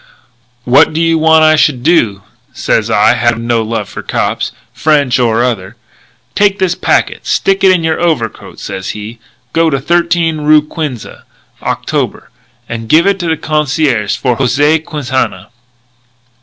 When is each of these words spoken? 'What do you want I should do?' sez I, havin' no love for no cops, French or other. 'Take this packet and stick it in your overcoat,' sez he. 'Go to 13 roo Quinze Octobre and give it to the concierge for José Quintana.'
'What 0.63 0.93
do 0.93 0.99
you 0.99 1.19
want 1.19 1.43
I 1.43 1.55
should 1.55 1.83
do?' 1.83 2.23
sez 2.53 2.89
I, 2.89 3.13
havin' 3.13 3.45
no 3.45 3.61
love 3.61 3.87
for 3.87 4.01
no 4.01 4.07
cops, 4.07 4.51
French 4.73 5.19
or 5.19 5.43
other. 5.43 5.75
'Take 6.33 6.57
this 6.57 6.73
packet 6.73 7.17
and 7.17 7.25
stick 7.27 7.63
it 7.63 7.69
in 7.71 7.83
your 7.83 8.01
overcoat,' 8.01 8.59
sez 8.59 8.89
he. 8.97 9.19
'Go 9.53 9.69
to 9.69 9.79
13 9.79 10.41
roo 10.41 10.63
Quinze 10.63 11.05
Octobre 11.61 12.29
and 12.67 12.89
give 12.89 13.05
it 13.05 13.19
to 13.19 13.27
the 13.29 13.37
concierge 13.37 14.15
for 14.17 14.37
José 14.37 14.83
Quintana.' 14.83 15.49